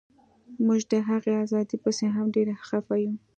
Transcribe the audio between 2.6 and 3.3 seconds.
خفه یو